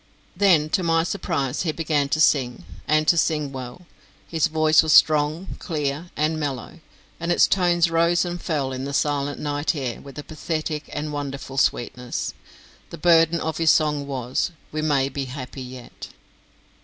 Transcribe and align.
Then 0.35 0.67
to 0.69 0.81
my 0.81 1.03
surprise 1.03 1.61
he 1.61 1.71
began 1.71 2.09
to 2.09 2.19
sing, 2.19 2.65
and 2.87 3.07
to 3.07 3.17
sing 3.19 3.51
well. 3.51 3.85
His 4.27 4.47
voice 4.47 4.81
was 4.81 4.93
strong, 4.93 5.57
clear, 5.59 6.09
and 6.17 6.39
mellow, 6.39 6.79
and 7.19 7.31
its 7.31 7.45
tones 7.47 7.87
rose 7.91 8.25
and 8.25 8.41
fell 8.41 8.73
in 8.73 8.85
the 8.85 8.93
silent 8.93 9.39
night 9.39 9.75
air 9.75 10.01
with 10.01 10.17
a 10.17 10.23
pathetic 10.23 10.89
and 10.91 11.13
wonderful 11.13 11.59
sweetness. 11.59 12.33
The 12.89 12.97
burden 12.97 13.39
of 13.41 13.57
his 13.59 13.69
song 13.69 14.07
was 14.07 14.49
"We 14.71 14.81
may 14.81 15.07
be 15.07 15.25
happy 15.25 15.61
yet." 15.61 16.07